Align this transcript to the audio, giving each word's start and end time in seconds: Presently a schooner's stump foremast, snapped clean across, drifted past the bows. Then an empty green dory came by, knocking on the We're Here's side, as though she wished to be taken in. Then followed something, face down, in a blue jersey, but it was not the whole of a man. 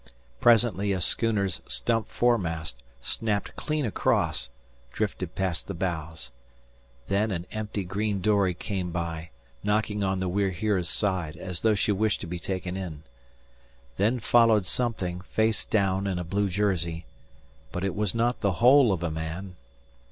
Presently 0.39 0.93
a 0.93 0.99
schooner's 0.99 1.61
stump 1.67 2.07
foremast, 2.07 2.81
snapped 3.01 3.55
clean 3.55 3.85
across, 3.85 4.49
drifted 4.91 5.35
past 5.35 5.67
the 5.67 5.75
bows. 5.75 6.31
Then 7.07 7.29
an 7.29 7.45
empty 7.51 7.83
green 7.83 8.19
dory 8.19 8.55
came 8.55 8.89
by, 8.89 9.29
knocking 9.63 10.03
on 10.03 10.19
the 10.19 10.27
We're 10.27 10.49
Here's 10.53 10.89
side, 10.89 11.37
as 11.37 11.59
though 11.59 11.75
she 11.75 11.91
wished 11.91 12.19
to 12.21 12.25
be 12.25 12.39
taken 12.39 12.75
in. 12.75 13.03
Then 13.97 14.19
followed 14.19 14.65
something, 14.65 15.21
face 15.21 15.65
down, 15.65 16.07
in 16.07 16.17
a 16.17 16.23
blue 16.23 16.49
jersey, 16.49 17.05
but 17.71 17.83
it 17.83 17.93
was 17.95 18.15
not 18.15 18.41
the 18.41 18.53
whole 18.53 18.91
of 18.91 19.03
a 19.03 19.11
man. 19.11 19.55